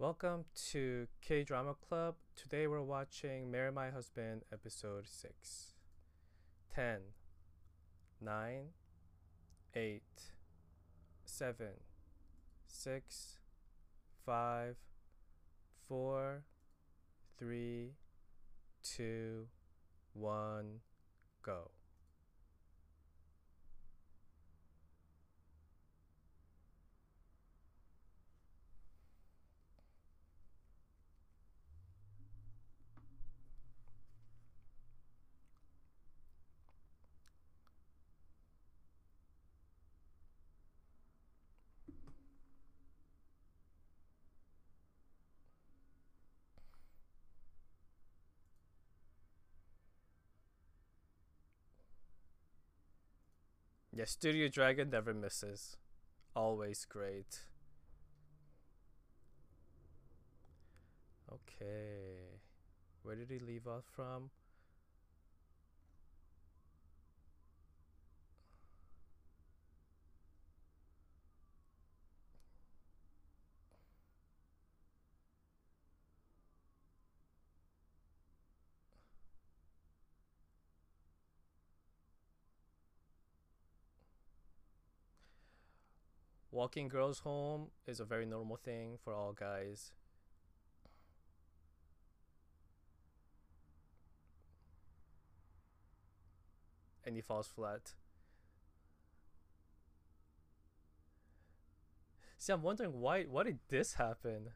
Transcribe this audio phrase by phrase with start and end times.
[0.00, 2.14] Welcome to K Drama Club.
[2.34, 5.74] Today we're watching Marry My Husband episode 6.
[6.74, 7.00] 10,
[8.18, 8.62] 9,
[9.74, 10.02] 8,
[11.26, 11.66] 7,
[12.66, 13.38] 6,
[14.24, 14.76] 5,
[15.86, 16.42] 4,
[17.38, 17.90] 3,
[18.82, 19.46] 2,
[20.14, 20.66] 1,
[21.42, 21.70] go.
[54.00, 55.76] Yeah, Studio Dragon never misses.
[56.34, 57.40] Always great.
[61.30, 62.40] Okay.
[63.02, 64.30] Where did he leave off from?
[86.60, 89.92] Walking girls home is a very normal thing for all guys.
[97.02, 97.94] And he falls flat.
[102.36, 103.22] See, I'm wondering why.
[103.22, 104.50] Why did this happen?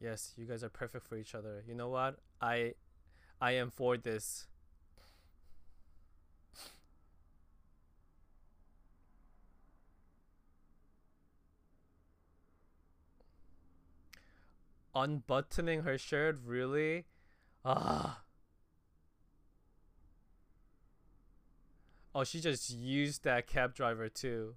[0.00, 1.62] Yes, you guys are perfect for each other.
[1.68, 2.18] You know what?
[2.40, 2.74] I
[3.40, 4.46] I am for this.
[14.94, 17.06] Unbuttoning her shirt, really?
[17.64, 18.22] Ah.
[22.14, 24.54] Oh, she just used that cab driver too.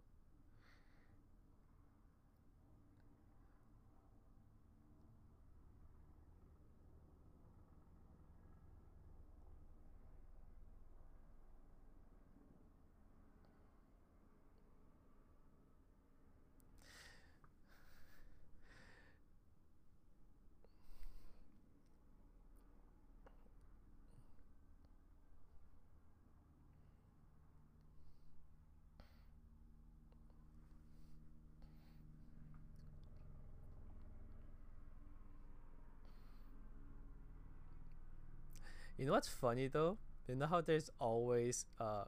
[39.03, 39.97] You know what's funny though?
[40.29, 42.05] You know how there's always uh,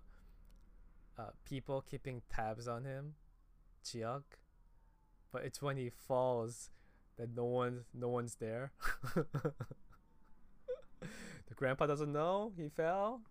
[1.20, 3.16] uh people keeping tabs on him,
[3.84, 4.24] Jihyuk,
[5.30, 6.70] but it's when he falls
[7.18, 8.72] that no one's no one's there.
[9.14, 9.52] the
[11.54, 13.24] grandpa doesn't know he fell.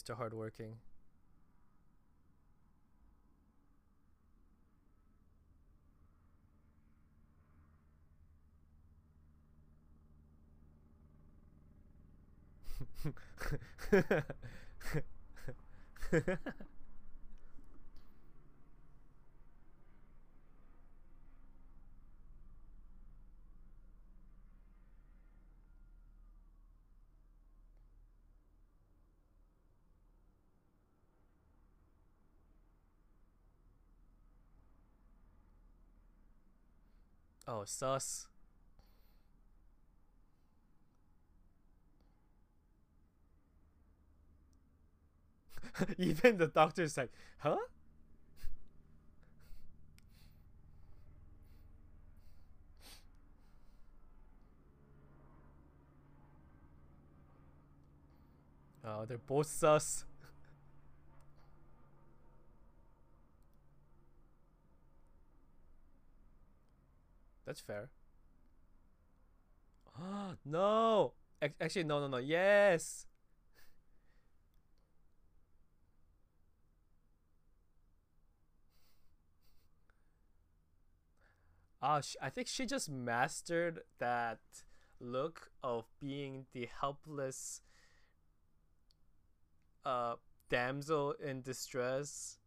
[0.00, 0.16] Mr.
[0.16, 0.76] Hardworking.
[37.52, 38.28] Oh, sus.
[45.98, 47.56] Even the doctor's like, huh?
[58.84, 60.04] Oh, they're both sus.
[67.50, 67.90] That's fair.
[70.44, 71.14] no!
[71.60, 72.18] Actually, no, no, no.
[72.18, 73.06] Yes!
[81.82, 84.38] Ah, I think she just mastered that
[85.00, 87.62] look of being the helpless
[89.84, 90.14] uh,
[90.48, 92.38] damsel in distress.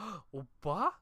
[0.32, 0.92] 오빠?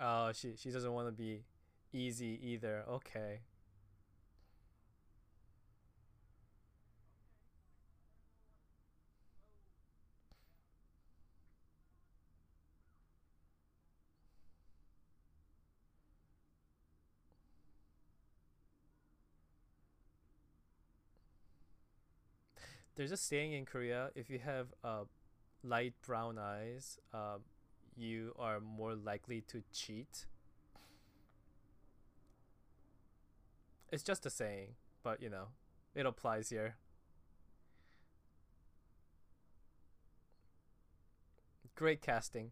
[0.00, 1.42] Oh, she she doesn't want to be
[1.92, 2.84] easy either.
[2.88, 3.40] Okay.
[22.98, 25.04] There's a saying in Korea: if you have uh,
[25.62, 27.38] light brown eyes, uh,
[27.96, 30.26] you are more likely to cheat.
[33.92, 34.70] It's just a saying,
[35.04, 35.50] but you know,
[35.94, 36.74] it applies here.
[41.76, 42.50] Great casting.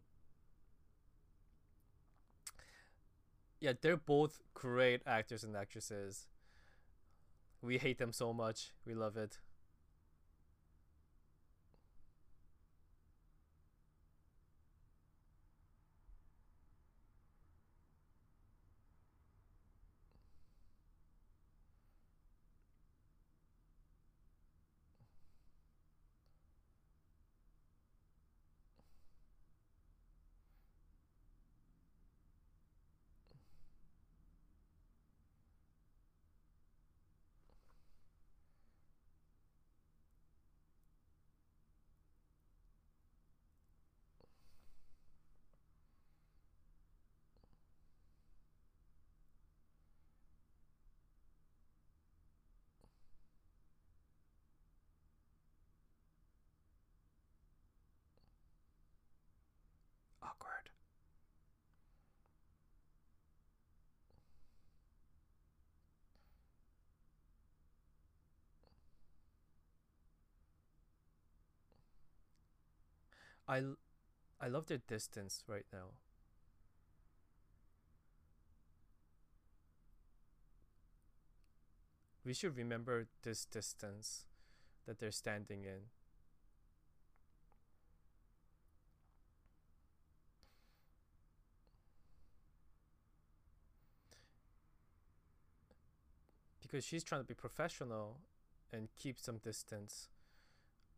[3.59, 6.29] Yeah, they're both great actors and actresses.
[7.61, 8.71] We hate them so much.
[8.87, 9.39] We love it.
[73.49, 73.63] I,
[74.41, 75.91] I love their distance right now.
[82.25, 84.27] We should remember this distance
[84.87, 85.91] that they're standing in.
[96.67, 98.19] because she's trying to be professional
[98.73, 100.09] and keep some distance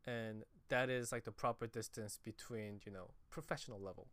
[0.07, 4.09] and that is like the proper distance between you know professional level.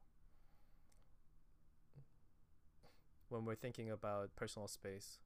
[3.29, 5.19] When we're thinking about personal space.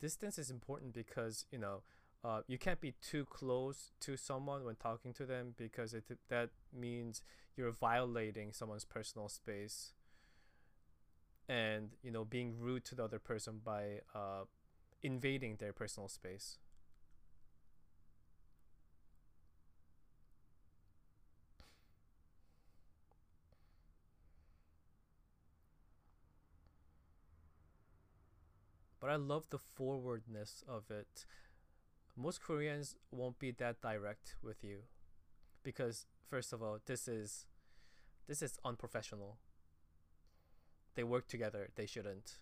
[0.00, 1.82] Distance is important because you know
[2.24, 6.50] uh, you can't be too close to someone when talking to them because it that
[6.72, 7.22] means
[7.56, 9.92] you're violating someone's personal space
[11.50, 14.44] and you know being rude to the other person by uh,
[15.02, 16.58] invading their personal space.
[29.00, 31.24] But I love the forwardness of it.
[32.16, 34.82] Most Koreans won't be that direct with you
[35.62, 37.46] because first of all this is
[38.28, 39.38] this is unprofessional
[40.94, 41.70] they work together.
[41.76, 42.36] They shouldn't.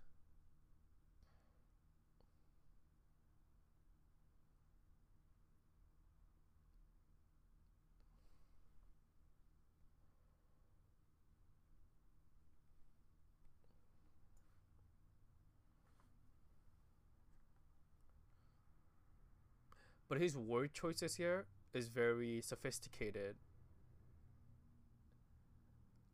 [20.09, 23.37] But his word choices here is very sophisticated.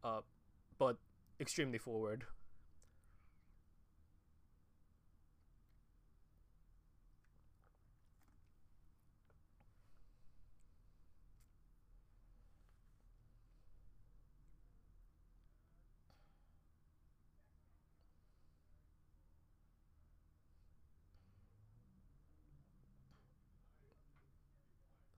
[0.03, 0.21] Uh,
[0.79, 0.97] but
[1.41, 2.25] extremely forward.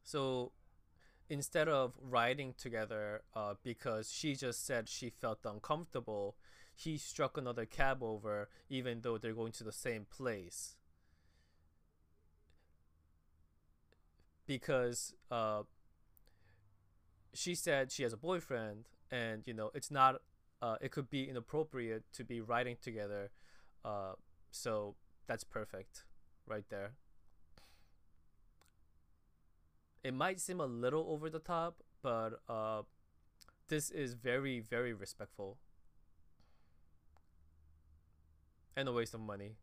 [0.05, 0.53] So
[1.29, 6.37] instead of riding together uh, because she just said she felt uncomfortable,
[6.75, 10.77] he struck another cab over even though they're going to the same place.
[14.47, 15.63] Because uh,
[17.35, 20.21] she said she has a boyfriend and you know it's not
[20.63, 23.31] uh, it could be inappropriate to be riding together
[23.85, 24.13] uh,
[24.51, 24.95] so
[25.27, 26.05] that's perfect
[26.47, 26.93] right there
[30.07, 32.83] it might seem a little over the top, but uh,
[33.67, 35.59] this is very, very respectful.
[38.77, 39.57] And a waste of money.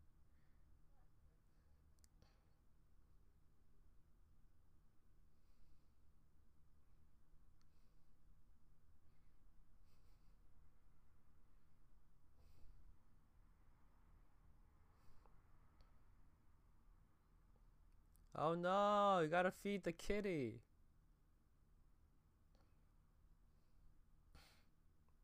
[18.44, 20.60] Oh no, you gotta feed the kitty.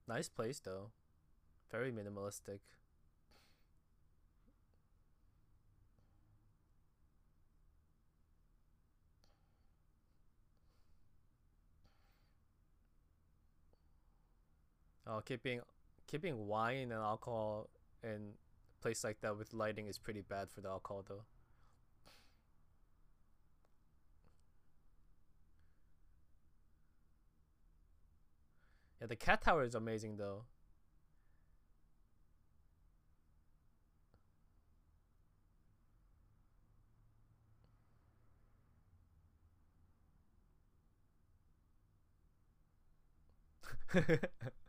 [0.08, 0.90] Nice place though.
[1.70, 2.60] Very minimalistic.
[15.06, 15.60] Oh, keeping
[16.06, 17.68] keeping wine and alcohol
[18.02, 18.32] in
[18.78, 21.24] a place like that with lighting is pretty bad for the alcohol though.
[29.00, 30.44] Yeah, the cat tower is amazing though.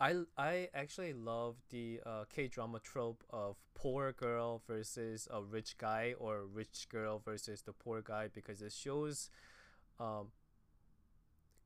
[0.00, 5.76] I I actually love the uh, K drama trope of poor girl versus a rich
[5.78, 9.30] guy or rich girl versus the poor guy because it shows
[9.98, 10.28] um,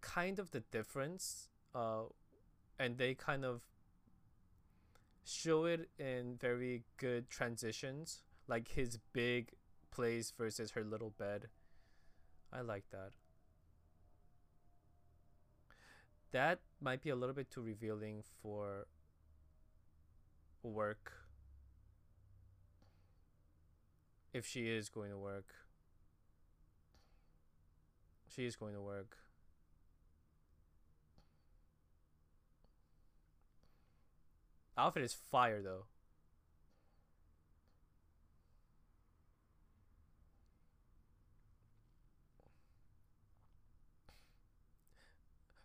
[0.01, 2.05] kind of the difference uh,
[2.79, 3.63] and they kind of
[5.25, 9.53] show it in very good transitions like his big
[9.91, 11.49] place versus her little bed.
[12.53, 13.13] I like that.
[16.33, 18.87] That might be a little bit too revealing for
[20.63, 21.13] work.
[24.33, 25.55] If she is going to work.
[28.35, 29.19] She is going to work.
[34.77, 35.85] Outfit is fire though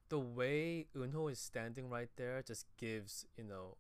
[0.10, 3.78] the way Eunho is standing right there just gives you know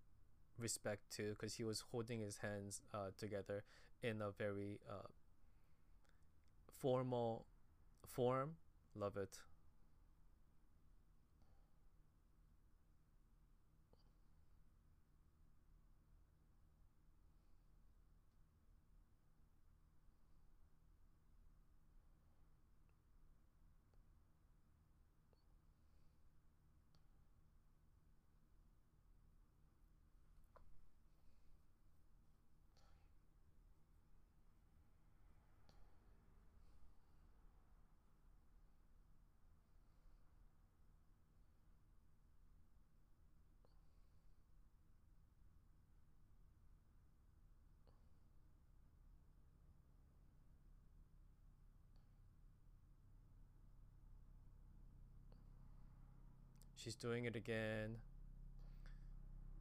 [0.59, 3.63] respect to because he was holding his hands uh, together
[4.03, 5.07] in a very uh,
[6.71, 7.45] formal
[8.05, 8.51] form.
[8.95, 9.37] Love it.
[56.87, 57.97] She's doing it again.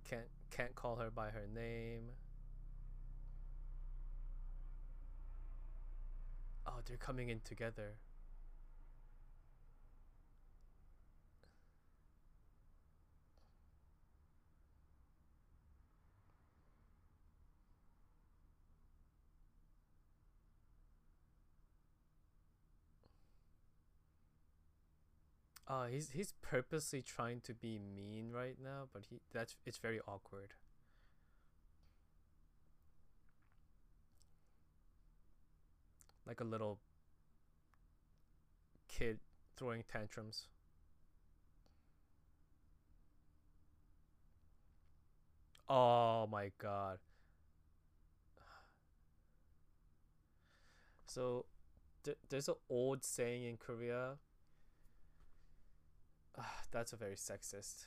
[0.09, 2.03] Can't can't call her by her name.
[6.69, 7.95] Oh, they're coming in together.
[25.69, 30.01] Uh, he's he's purposely trying to be mean right now, but he that's it's very
[30.07, 30.55] awkward.
[36.27, 36.79] Like a little
[38.89, 39.21] kid
[39.57, 40.49] throwing tantrums.
[45.69, 46.99] Oh my god.
[51.07, 51.47] So
[52.05, 54.19] th- there's an old saying in Korea.
[56.39, 57.87] Ah, that's a very sexist.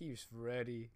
[0.00, 0.90] He's ready.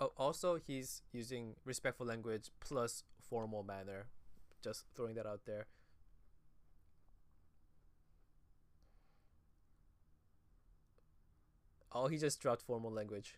[0.00, 4.06] Oh, also he's using respectful language plus formal manner.
[4.62, 5.66] Just throwing that out there.
[11.92, 13.34] Oh, he just dropped formal language.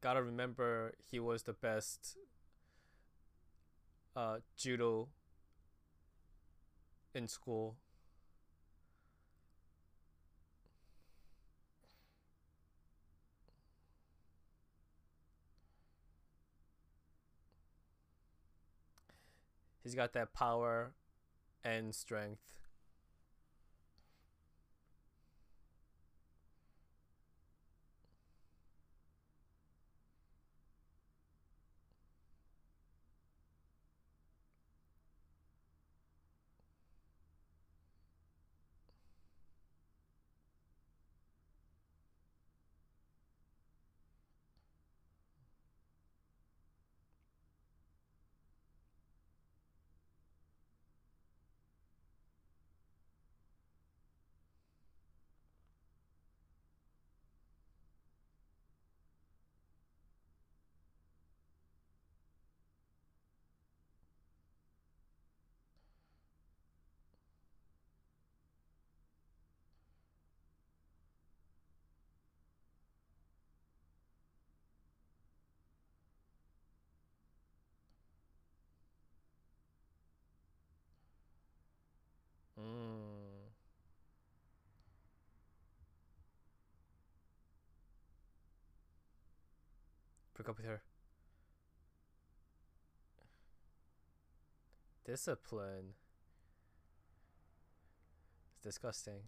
[0.00, 2.16] Gotta remember he was the best
[4.16, 5.08] uh, judo
[7.14, 7.76] in school.
[19.82, 20.92] He's got that power
[21.64, 22.59] and strength.
[90.48, 90.80] Up with her.
[95.04, 95.94] Discipline.
[98.54, 99.20] It's disgusting.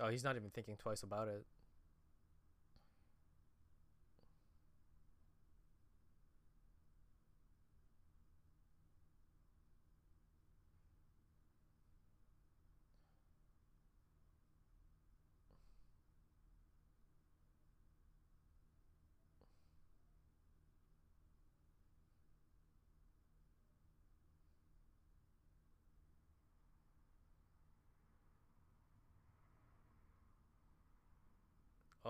[0.00, 1.44] Oh, he's not even thinking twice about it.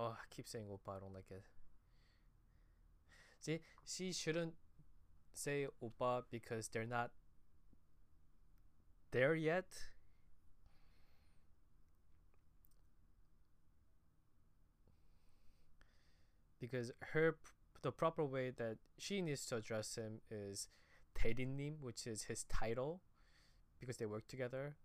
[0.01, 0.97] Oh, I keep saying oppa.
[0.97, 1.43] I don't like it.
[3.39, 4.53] See, she shouldn't
[5.33, 7.11] say oppa because they're not
[9.11, 9.65] there yet.
[16.59, 17.37] Because her
[17.83, 20.67] the proper way that she needs to address him is
[21.15, 23.01] 대리님, which is his title,
[23.79, 24.75] because they work together.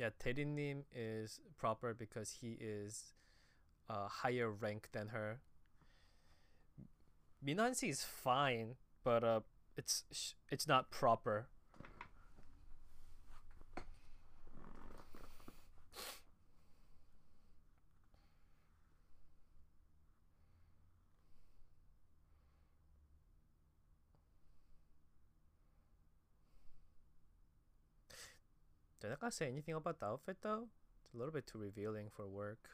[0.00, 3.12] Yeah, Daerinim is proper because he is
[3.90, 5.42] a uh, higher rank than her.
[7.46, 9.40] Minansi is fine, but uh,
[9.76, 10.04] it's
[10.48, 11.48] it's not proper
[29.10, 30.68] Did I say anything about the outfit though?
[31.04, 32.70] It's a little bit too revealing for work.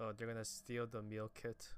[0.00, 1.68] Oh, they're gonna steal the meal kit.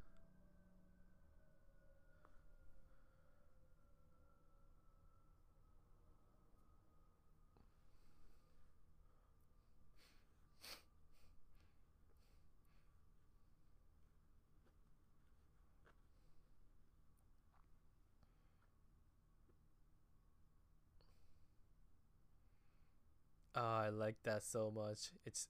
[23.55, 25.11] Oh, I like that so much.
[25.27, 25.49] It's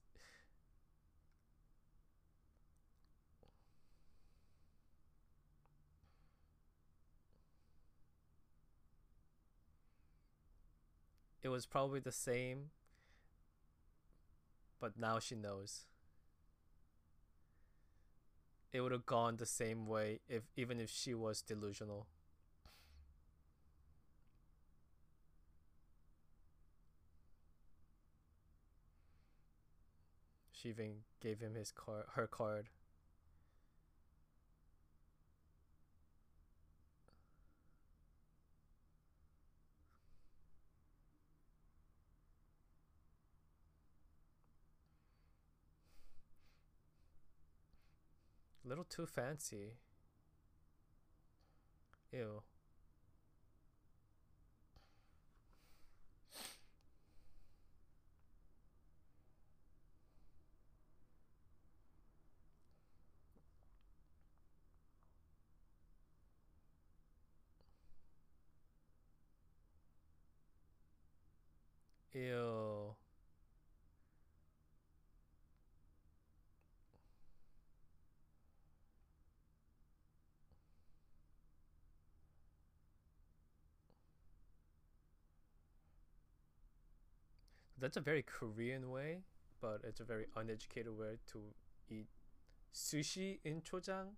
[11.42, 12.70] it was probably the same,
[14.78, 15.86] but now she knows.
[18.72, 22.06] It would have gone the same way if even if she was delusional.
[30.52, 32.68] She even gave him his card, her card.
[48.70, 49.74] Little too fancy.
[52.12, 52.42] Ew.
[72.14, 72.49] Ew.
[87.80, 89.22] That's a very Korean way,
[89.60, 91.40] but it's a very uneducated way to
[91.88, 92.08] eat
[92.74, 94.08] sushi in Chojang.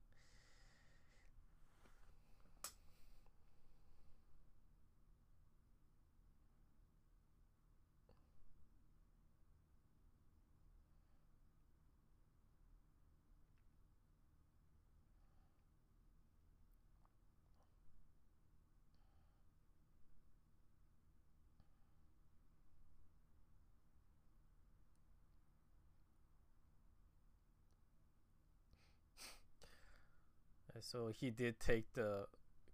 [30.82, 32.26] So he did take the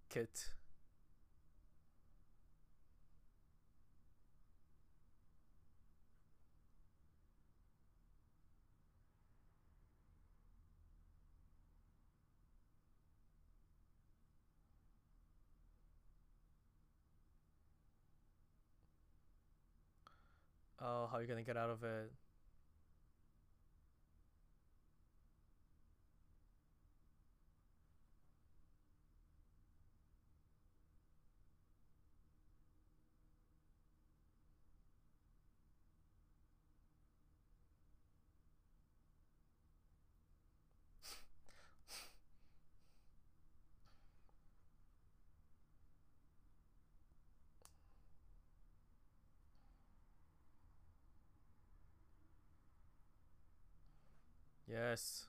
[0.09, 0.51] kit.
[20.81, 22.11] Oh, how are you gonna get out of it?
[54.79, 55.27] Yes.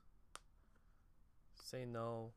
[1.56, 2.34] Say no.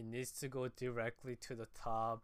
[0.00, 2.22] It needs to go directly to the top.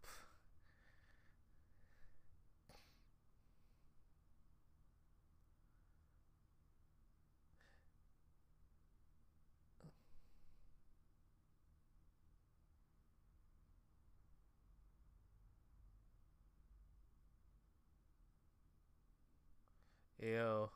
[20.19, 20.71] Ew.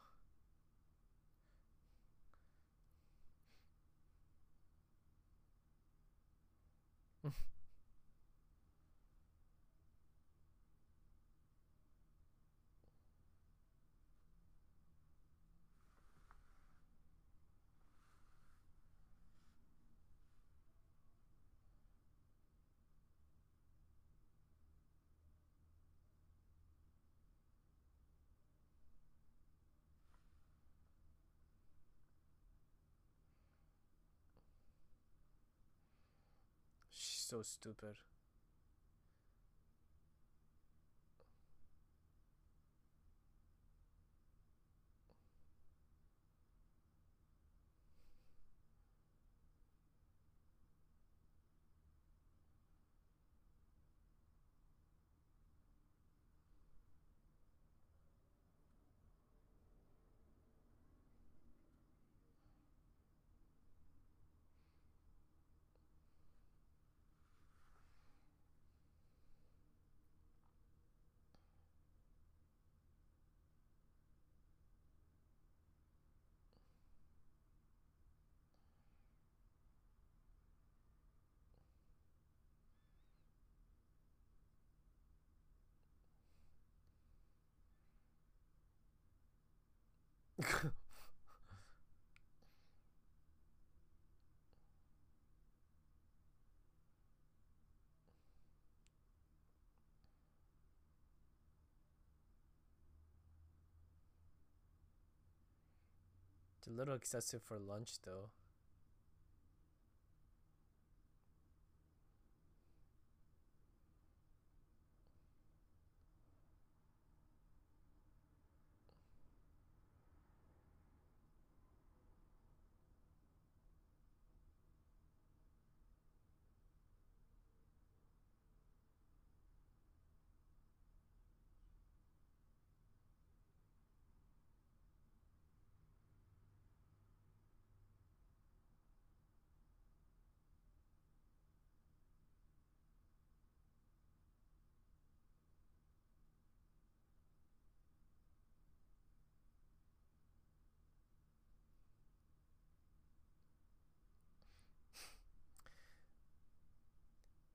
[36.92, 37.96] She's so stupid.
[90.40, 90.72] It's
[106.66, 108.31] a little excessive for lunch though.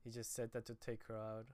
[0.06, 1.48] He just said that to take her out.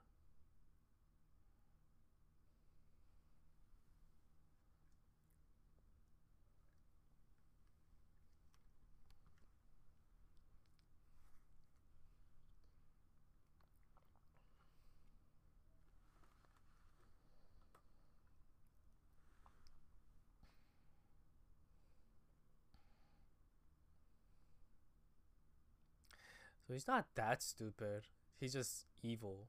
[26.68, 28.04] So he's not that stupid.
[28.42, 29.46] He's just evil.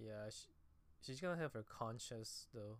[0.00, 0.46] Yeah, she,
[1.02, 2.78] she's gonna have her conscience though.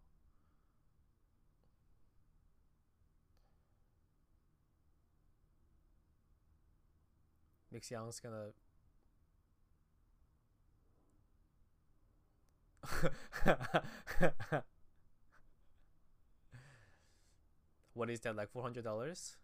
[7.73, 8.53] Mix Young's gonna.
[17.95, 19.37] what is that like four hundred dollars?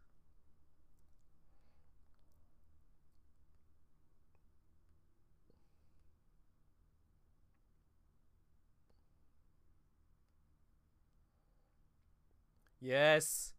[12.80, 13.52] Yes.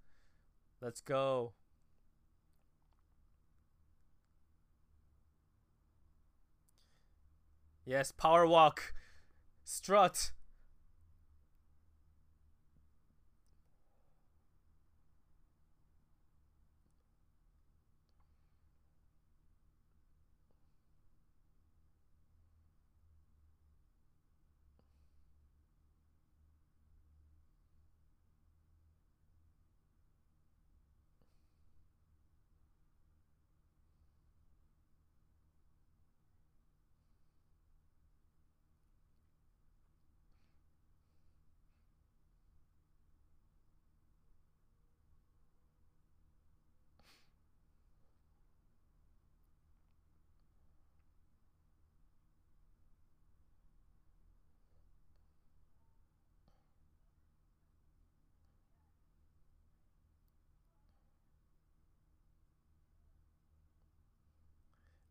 [0.82, 1.54] Let's go.
[7.90, 8.94] Yes, power walk.
[9.64, 10.30] Strut.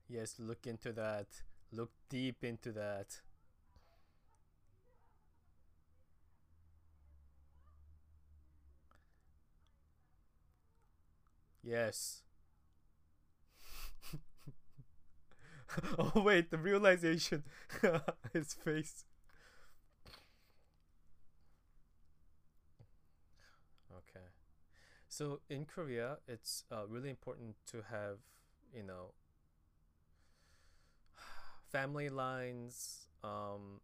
[0.08, 1.28] Yes, look into that.
[1.70, 3.20] Look deep into that.
[11.62, 12.22] Yes.
[15.98, 17.44] oh wait, the realization.
[18.32, 19.04] His face.
[23.90, 24.26] Okay.
[25.08, 28.18] So in Korea, it's uh, really important to have,
[28.74, 29.12] you know,
[31.70, 33.80] family lines, um,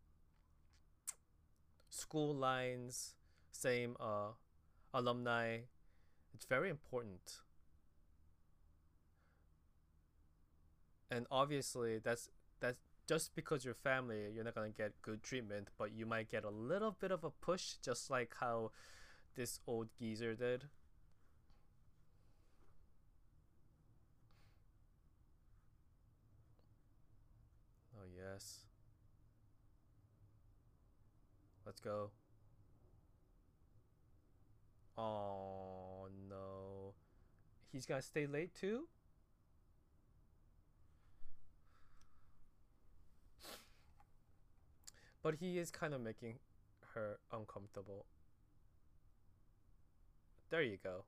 [1.91, 3.15] school lines,
[3.53, 4.33] same uh,
[4.93, 5.59] alumni.
[6.35, 7.41] It's very important.
[11.11, 12.29] And obviously, that's
[12.61, 16.45] that's just because you're family, you're not gonna get good treatment, but you might get
[16.45, 18.73] a little bit of a push, just like how
[19.37, 20.65] this old geezer did.
[28.35, 28.65] Yes.
[31.65, 32.11] Let's go.
[34.99, 36.95] Oh no.
[37.71, 38.89] He's gonna stay late too?
[45.23, 46.41] But he is kind of making
[46.95, 48.05] her uncomfortable.
[50.51, 51.05] There you go.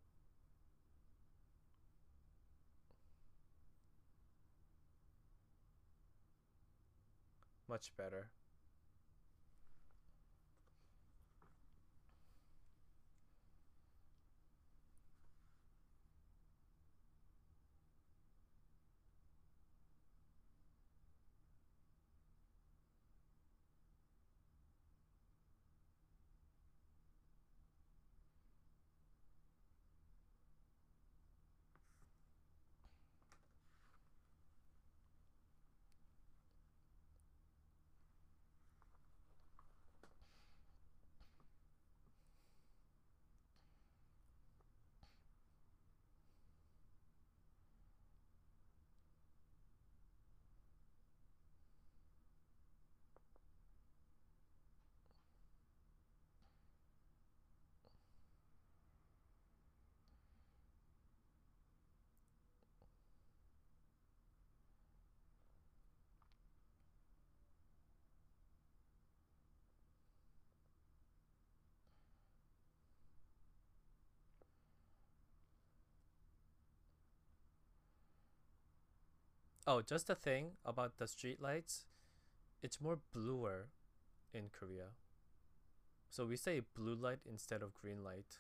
[7.69, 8.31] Much better.
[79.69, 81.87] Oh, just a thing about the street lights.
[82.63, 83.67] It's more bluer
[84.33, 84.91] in Korea.
[86.09, 88.39] So we say blue light instead of green light.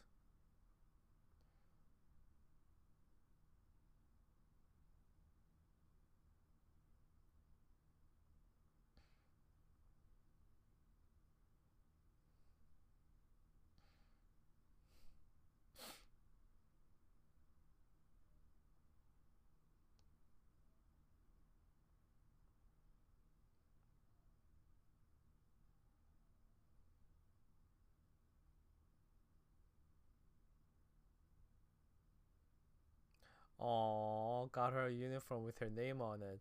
[33.66, 36.40] Aww, got her a uniform with her name on it.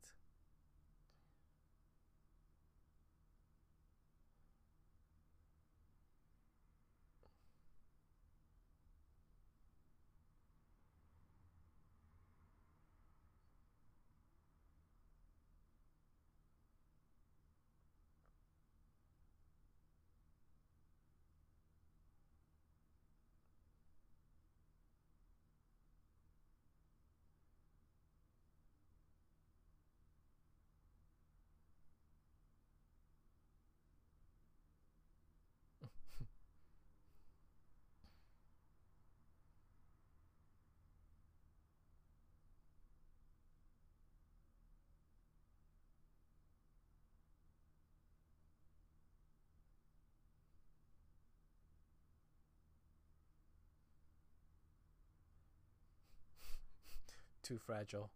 [57.45, 58.09] Too fragile.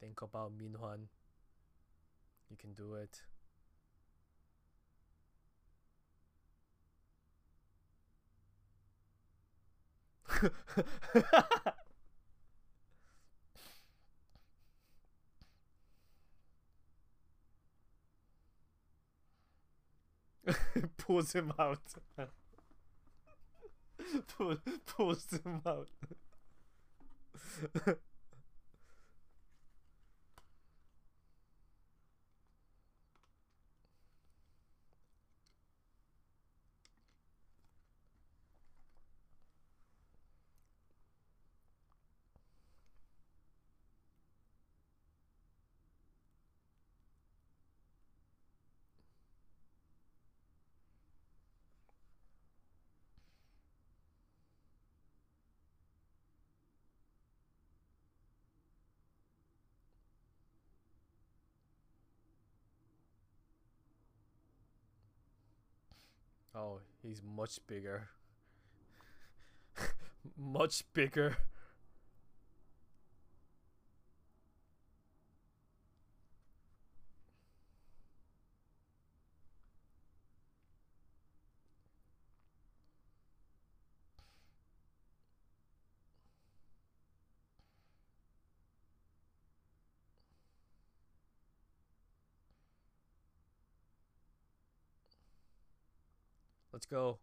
[0.00, 1.08] Think about Minhwan.
[2.50, 3.22] You can do it.
[20.96, 21.80] pulls him out.
[24.36, 25.88] Pull, pulls him out.
[66.62, 68.10] Oh, he's much bigger.
[70.38, 71.38] much bigger.
[96.92, 97.18] Go.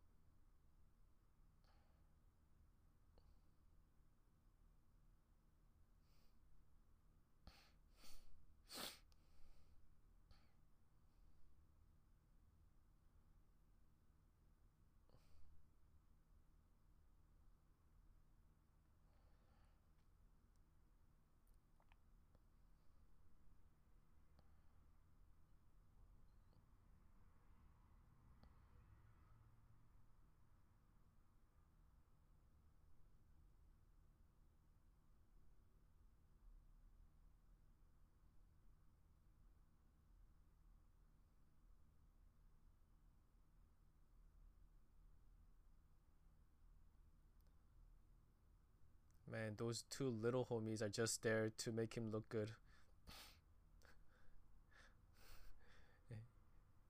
[49.40, 52.52] Man, those two little homies are just there to make him look good.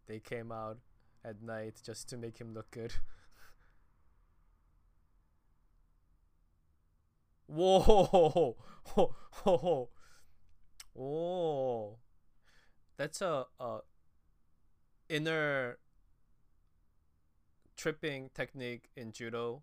[0.08, 0.80] they came out
[1.24, 2.94] at night just to make him look good.
[7.46, 7.82] Whoa!
[7.82, 9.90] Ho, ho, ho.
[11.00, 11.98] Oh,
[12.98, 13.82] that's a, a
[15.08, 15.78] inner
[17.78, 19.62] tripping technique in judo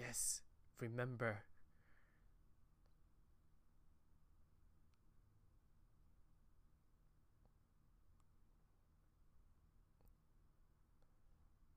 [0.00, 0.40] Yes,
[0.80, 1.42] remember.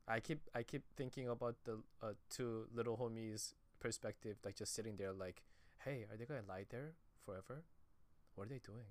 [0.08, 4.98] I keep I keep thinking about the uh, two little homies perspective, like just sitting
[4.98, 5.44] there, like,
[5.86, 6.94] hey, are they gonna lie there
[7.26, 7.64] forever?
[8.36, 8.86] What are they doing?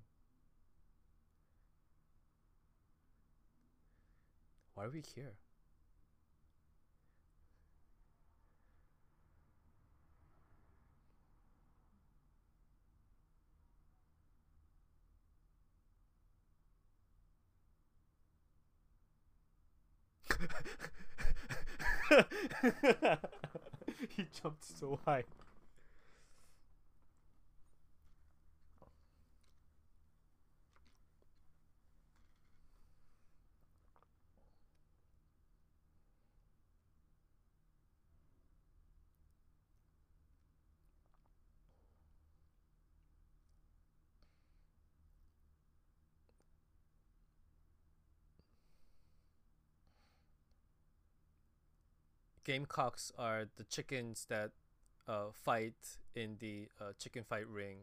[4.75, 5.37] Why are we here?
[24.09, 25.25] he jumped so high.
[52.45, 54.51] Gamecocks are the chickens that
[55.07, 57.79] uh, fight in the uh, chicken fight ring.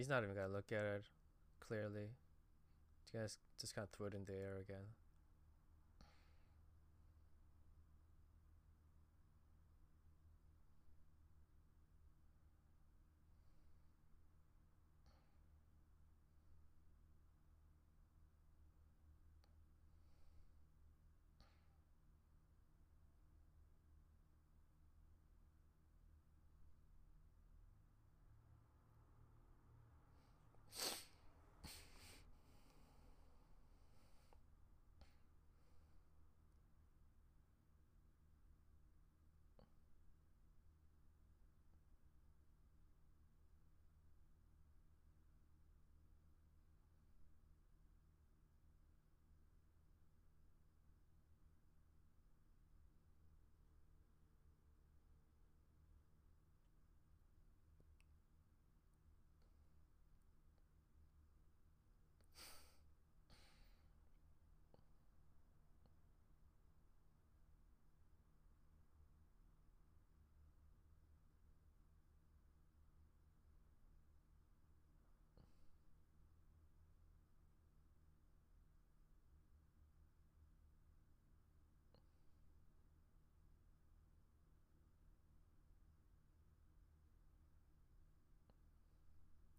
[0.00, 1.04] He's not even gonna look at it
[1.60, 2.08] clearly.
[3.12, 4.88] You guys just kind of throw it in the air again.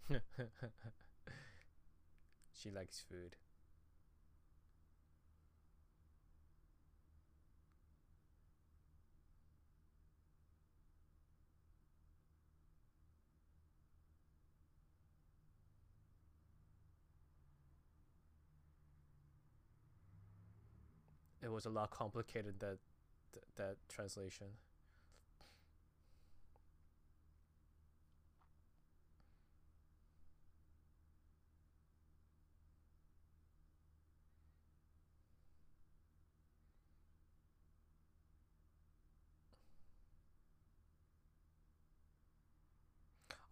[2.53, 3.35] she likes food.
[21.43, 22.77] It was a lot complicated that
[23.33, 24.47] that, that translation.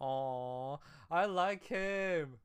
[0.01, 0.79] Oh,
[1.11, 2.37] I like him.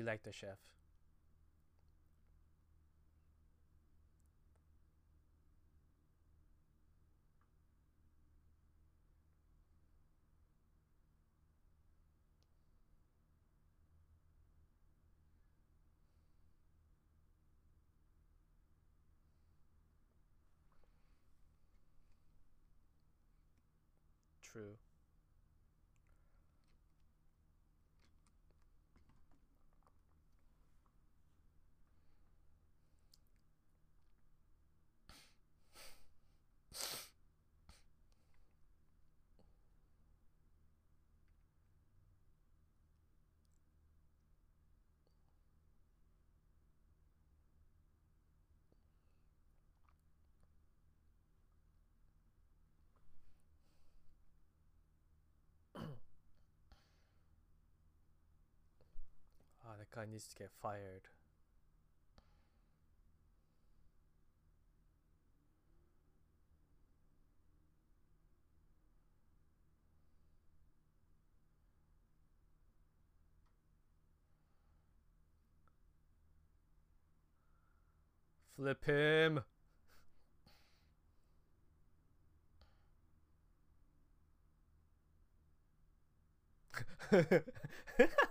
[0.00, 0.56] We like the chef.
[24.42, 24.76] True.
[59.94, 61.08] Guy needs to get fired.
[78.56, 79.40] Flip him.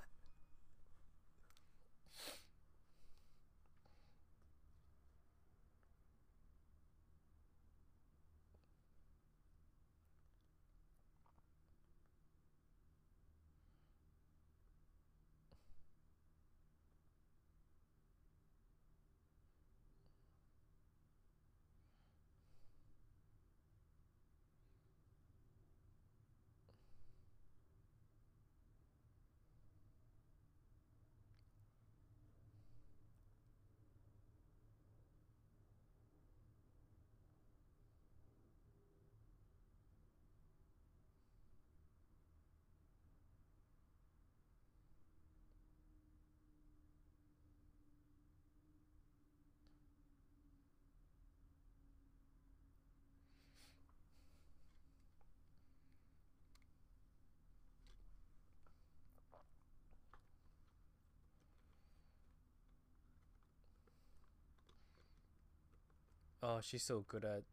[66.51, 67.43] Oh, she's so good at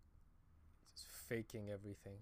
[1.28, 2.16] faking everything.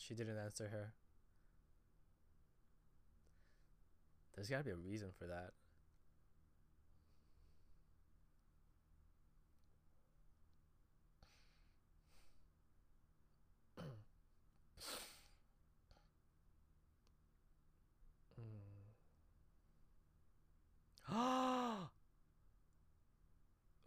[0.00, 0.92] She didn't answer her.
[4.34, 5.52] There's gotta be a reason for that.
[21.08, 21.84] Hmm.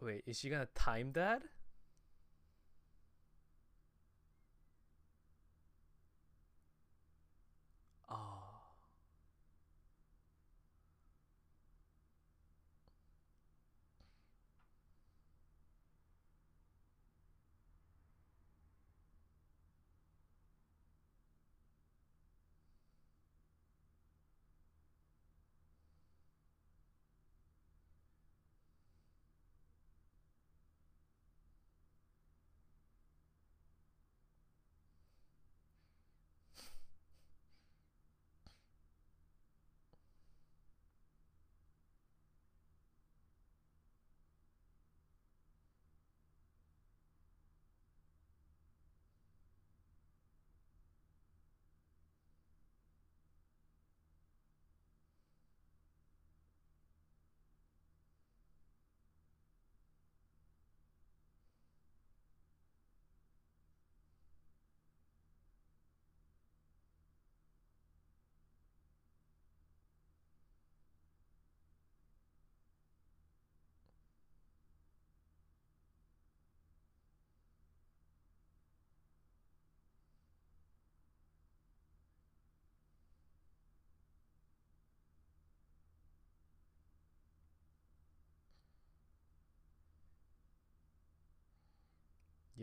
[0.00, 1.42] Wait, is she gonna time that?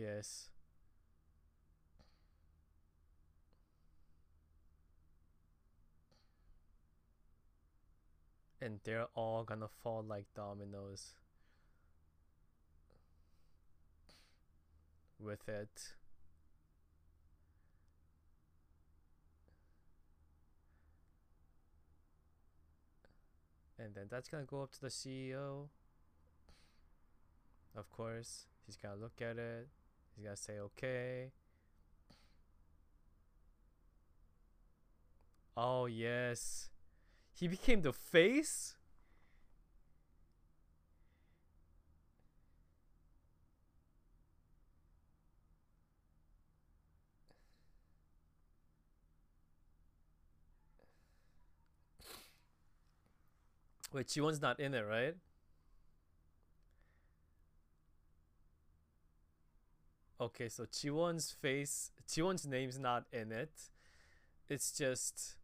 [0.02, 0.50] Yes.
[8.60, 11.12] And they're all gonna fall like dominoes
[15.20, 15.94] with it.
[23.78, 25.70] And then that's gonna go up to the CEO.
[27.76, 29.68] Of course, he's gonna look at it.
[30.22, 31.32] You gotta say okay.
[35.58, 36.70] Oh, yes.
[37.34, 38.76] He became the face?
[53.92, 55.16] Wait, Chi-won's not in it, right?
[60.22, 63.70] Okay, so Chiwon's face, Chiwon's name's not in it.
[64.48, 65.38] It's just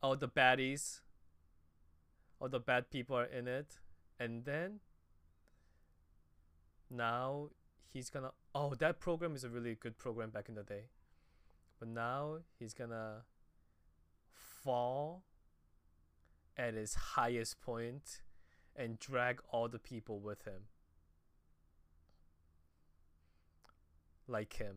[0.00, 1.00] oh the baddies,
[2.40, 3.80] all the bad people are in it,
[4.20, 4.78] and then
[6.88, 7.48] now
[7.92, 10.84] he's gonna oh that program is a really good program back in the day,
[11.80, 13.22] but now he's gonna
[14.32, 15.24] fall
[16.56, 18.20] at his highest point
[18.76, 20.68] and drag all the people with him.
[24.30, 24.76] Like him.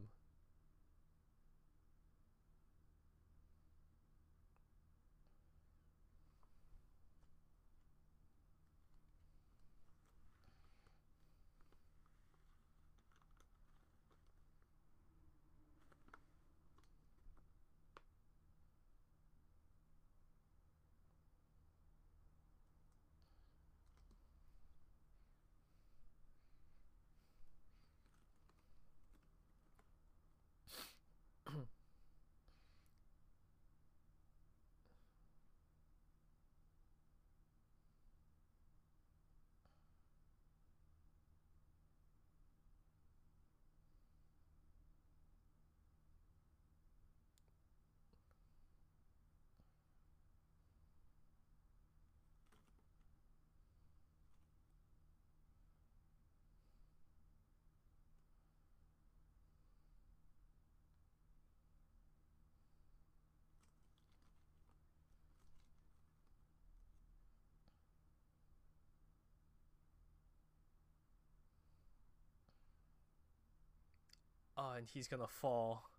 [74.56, 75.90] Oh, and he's gonna fall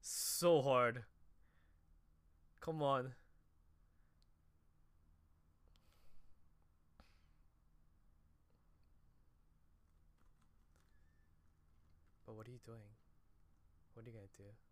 [0.00, 1.04] so hard.
[2.60, 3.14] Come on.
[12.26, 12.78] But what are you doing?
[13.94, 14.67] What are you gonna do?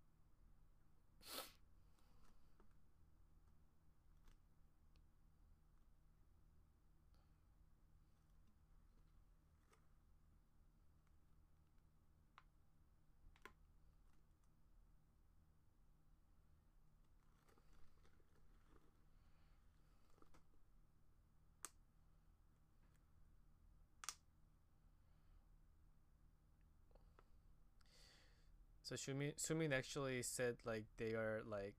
[28.87, 31.75] So Shumi Sumin actually said like they are like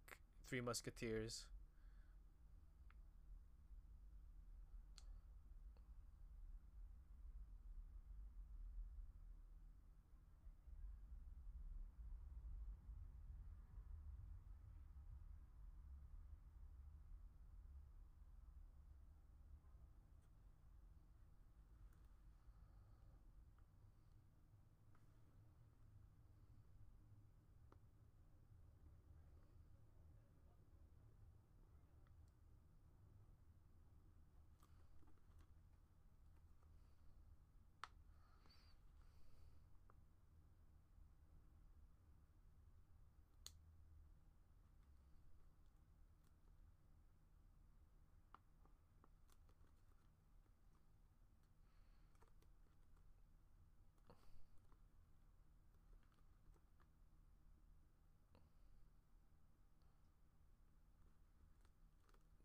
[0.49, 1.45] three musketeers.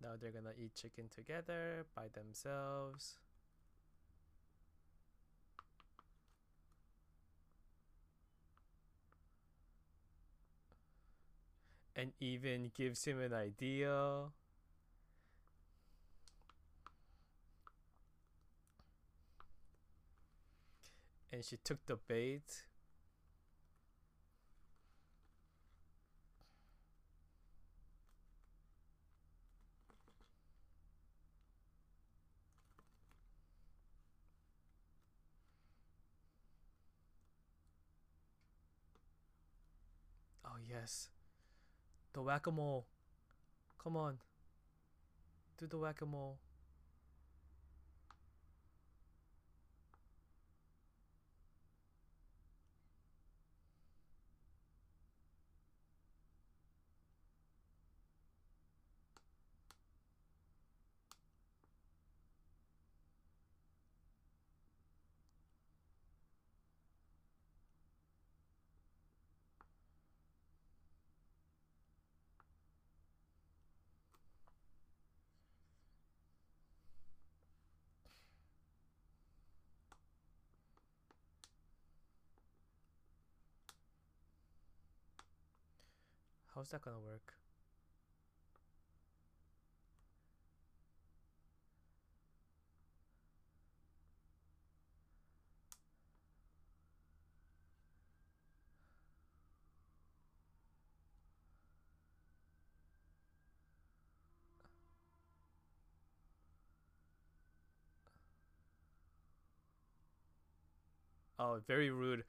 [0.02, 3.18] Now they're gonna eat chicken together by themselves.
[11.94, 14.24] And even gives him an idea.
[21.32, 22.64] And she took the bait.
[40.44, 41.08] Oh yes.
[42.14, 42.86] The whack-a-mole.
[43.82, 44.18] Come on.
[45.58, 46.38] Do the whack-a-mole.
[86.54, 87.34] How's that gonna work?
[111.38, 112.24] Oh, very rude.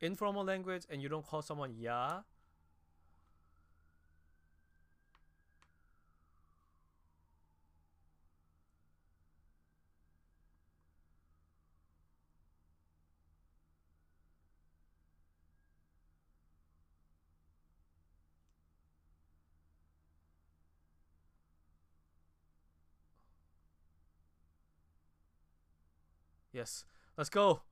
[0.00, 2.22] Informal language and you don't call someone ya?
[26.54, 26.84] Yes.
[27.18, 27.62] Let's go.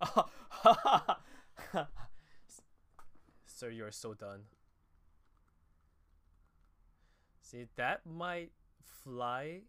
[3.46, 4.44] Sir, you are so done.
[7.40, 8.50] See, that might
[8.82, 9.62] fly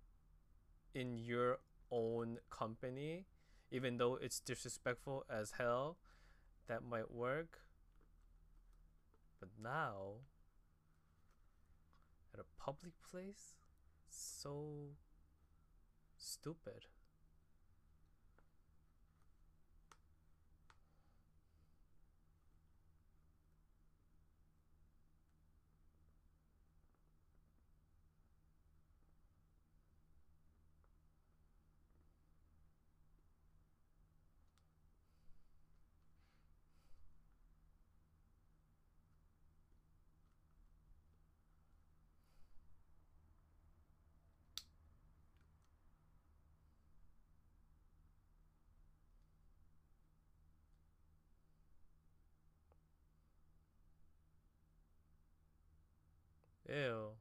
[0.94, 1.60] in your
[1.92, 3.26] own company,
[3.72, 5.98] even though it's disrespectful as hell.
[6.68, 7.60] That might work.
[9.46, 10.22] But now,
[12.34, 13.54] at a public place,
[14.10, 14.96] so
[16.18, 16.86] stupid.
[56.70, 57.16] Ew.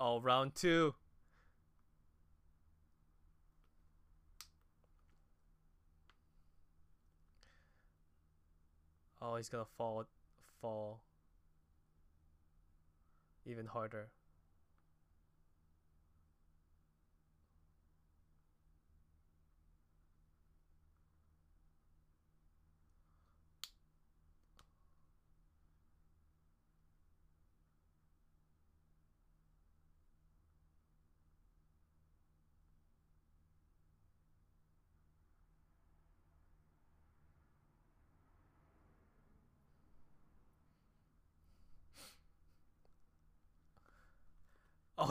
[0.00, 0.94] Oh, round two.
[9.20, 10.04] Oh, he's gonna fall,
[10.60, 11.00] fall
[13.44, 14.08] even harder.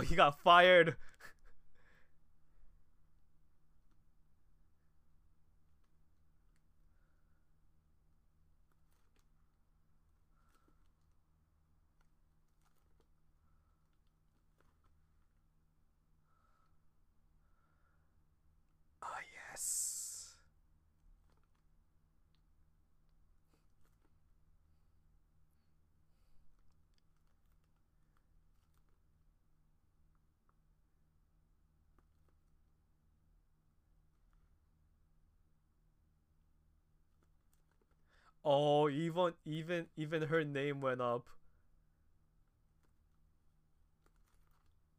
[0.07, 0.95] He got fired.
[38.49, 41.27] Oh, even even even her name went up.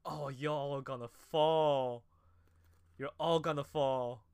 [0.05, 2.05] Oh, y'all gonna fall.
[2.99, 4.28] You're all gonna fall.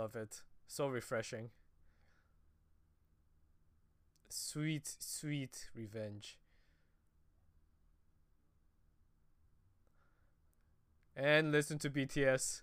[0.00, 0.40] Love it.
[0.66, 1.50] So refreshing.
[4.30, 6.38] Sweet, sweet revenge.
[11.14, 12.62] And listen to BTS.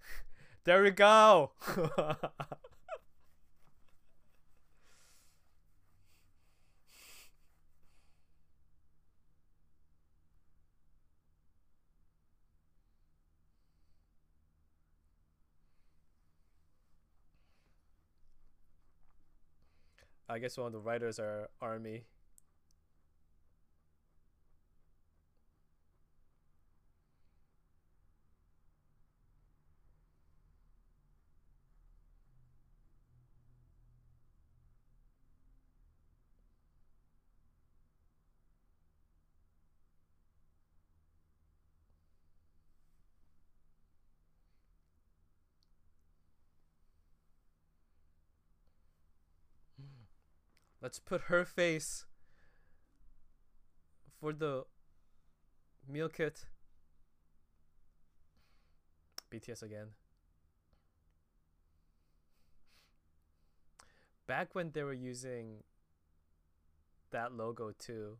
[0.64, 1.50] there we go!
[20.30, 22.04] I guess one of the writers are Army.
[50.82, 52.06] Let's put her face
[54.18, 54.64] for the
[55.86, 56.46] meal kit.
[59.30, 59.88] BTS again.
[64.26, 65.64] Back when they were using
[67.10, 68.16] that logo too.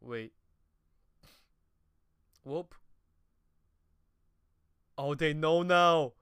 [0.00, 0.32] Wait.
[2.50, 2.74] Whoop.
[4.98, 6.14] Oh, they know now.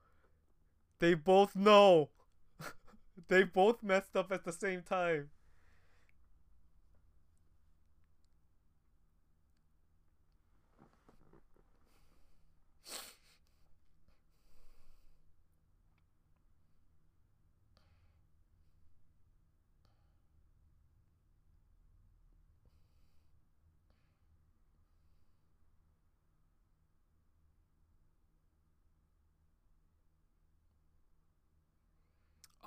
[0.99, 2.11] They both know.
[3.29, 5.31] they both messed up at the same time.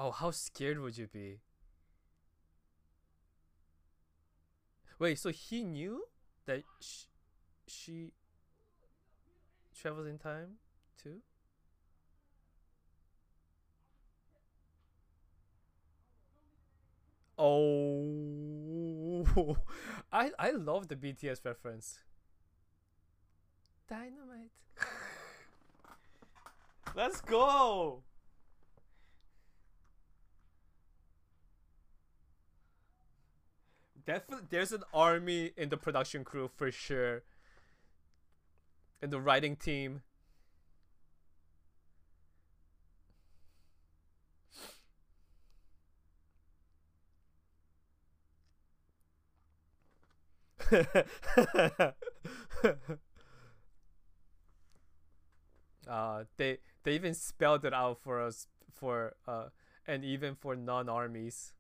[0.05, 1.39] Oh, how scared would you be?
[4.99, 6.09] Wait, so he knew
[6.45, 7.05] that sh-
[7.69, 8.13] she
[9.81, 10.57] travels in time
[11.01, 11.21] too?
[17.39, 19.25] Oh,
[20.13, 21.99] I I love the BTS reference.
[23.89, 24.51] Dynamite.
[26.95, 28.03] Let's go.
[34.07, 37.23] Definitely, there's an army in the production crew for sure.
[39.03, 40.03] In the writing team.
[55.89, 59.47] uh, they they even spelled it out for us for uh
[59.87, 61.53] and even for non-armies.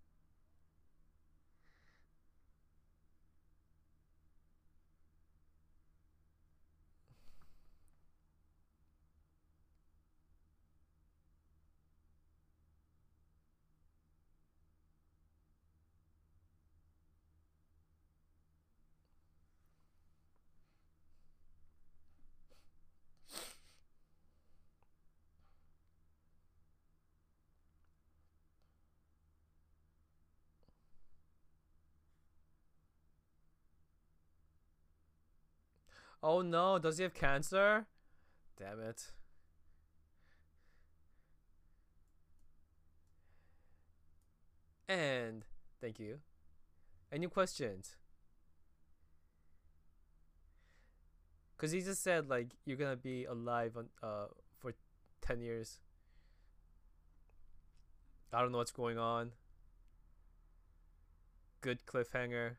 [36.23, 37.87] Oh no, does he have cancer?
[38.57, 39.11] Damn it.
[44.89, 45.45] And
[45.81, 46.18] thank you.
[47.11, 47.97] Any questions?
[51.59, 54.27] Cause he just said like you're gonna be alive on uh
[54.59, 54.75] for
[55.20, 55.81] ten years.
[58.33, 59.33] I don't know what's going on.
[61.61, 62.57] Good cliffhanger.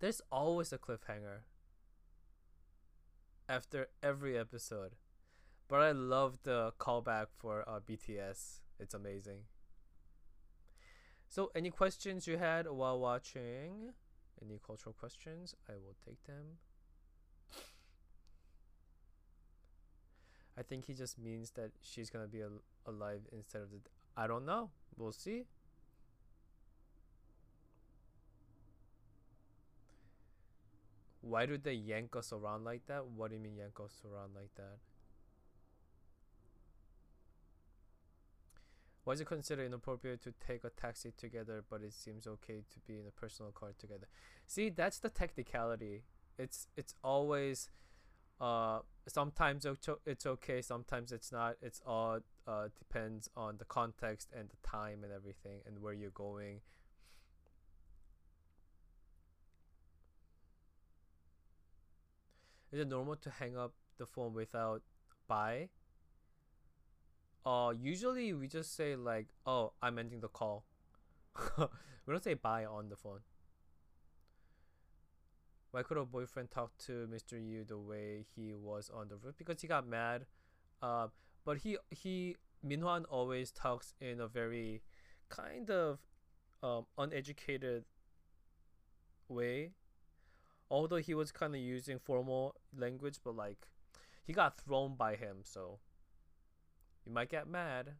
[0.00, 1.40] There's always a cliffhanger
[3.48, 4.92] after every episode.
[5.68, 8.60] But I love the callback for uh, BTS.
[8.78, 9.40] It's amazing.
[11.28, 13.92] So, any questions you had while watching?
[14.42, 15.54] Any cultural questions?
[15.68, 16.58] I will take them.
[20.56, 23.78] I think he just means that she's gonna be al- alive instead of the.
[24.16, 24.70] I don't know.
[24.96, 25.46] We'll see.
[31.24, 33.06] Why do they yank us around like that?
[33.06, 34.76] What do you mean yank us around like that?
[39.04, 42.80] Why is it considered inappropriate to take a taxi together, but it seems okay to
[42.86, 44.06] be in a personal car together?
[44.46, 46.02] See, that's the technicality.
[46.38, 47.70] It's it's always,
[48.38, 49.66] uh, sometimes
[50.04, 51.56] it's okay, sometimes it's not.
[51.62, 56.10] It's all uh depends on the context and the time and everything and where you're
[56.10, 56.60] going.
[62.74, 64.82] Is it normal to hang up the phone without
[65.28, 65.68] bye?
[67.46, 70.64] Uh, usually we just say like, "Oh, I'm ending the call."
[71.56, 71.68] we
[72.08, 73.20] don't say bye on the phone.
[75.70, 77.38] Why could a boyfriend talk to Mr.
[77.38, 79.36] Yu the way he was on the roof?
[79.38, 80.26] Because he got mad.
[80.82, 81.06] Uh,
[81.44, 82.34] but he he
[82.66, 84.82] Minhwan always talks in a very
[85.28, 86.00] kind of
[86.60, 87.84] um, uneducated
[89.28, 89.74] way.
[90.74, 93.68] Although he was kind of using formal language, but like
[94.26, 95.78] he got thrown by him, so
[97.06, 97.92] you might get mad.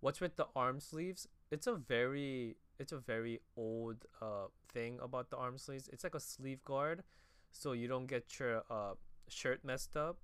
[0.00, 1.28] What's with the arm sleeves?
[1.52, 5.88] It's a very it's a very old uh thing about the arm sleeves.
[5.92, 7.04] It's like a sleeve guard,
[7.52, 8.94] so you don't get your uh
[9.28, 10.18] shirt messed up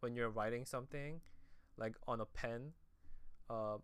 [0.00, 1.20] when you're writing something,
[1.76, 2.72] like on a pen.
[3.48, 3.76] Uh,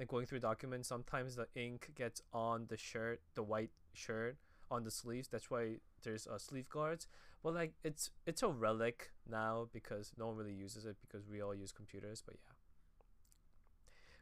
[0.00, 4.38] and going through documents, sometimes the ink gets on the shirt, the white shirt
[4.70, 5.28] on the sleeves.
[5.28, 7.06] That's why there's uh, sleeve guards.
[7.42, 11.42] Well, like it's it's a relic now because no one really uses it because we
[11.42, 12.22] all use computers.
[12.24, 12.54] But yeah.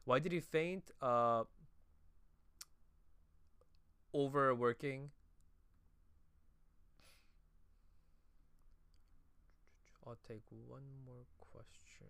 [0.04, 0.90] Why did he faint?
[1.00, 1.44] Uh,
[4.12, 5.10] overworking.
[10.04, 12.08] I'll take one more question.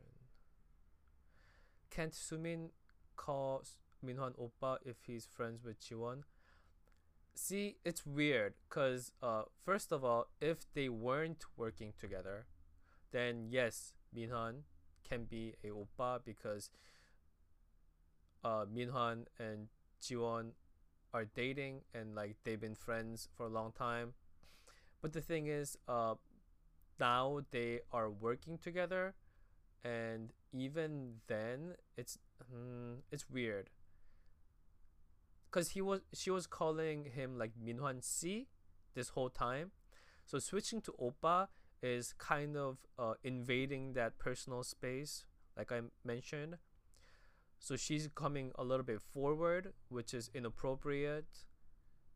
[1.90, 2.70] Can't Sumin
[3.18, 3.64] call
[4.04, 6.22] Minhwan Oppa if he's friends with Jiwon?
[7.38, 12.46] see it's weird because uh first of all if they weren't working together
[13.12, 14.62] then yes Minhwan
[15.08, 16.70] can be a oppa because
[18.44, 19.68] uh Minhwan and
[20.02, 20.50] jiwon
[21.14, 24.14] are dating and like they've been friends for a long time
[25.00, 26.14] but the thing is uh
[26.98, 29.14] now they are working together
[29.84, 33.70] and even then it's mm, it's weird
[35.50, 38.48] because he was she was calling him like Minhwan Si
[38.94, 39.72] this whole time.
[40.26, 41.48] So switching to Oppa
[41.82, 45.24] is kind of uh, invading that personal space,
[45.56, 46.58] like I mentioned.
[47.58, 51.44] So she's coming a little bit forward, which is inappropriate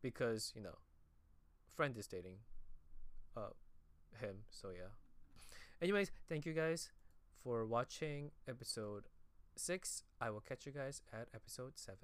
[0.01, 0.77] because, you know,
[1.75, 2.37] friend is dating
[3.35, 3.49] uh,
[4.19, 4.43] him.
[4.51, 4.93] So yeah.
[5.81, 6.91] Anyways, thank you guys
[7.43, 9.03] for watching episode
[9.55, 10.03] 6.
[10.19, 11.97] I will catch you guys at episode 7.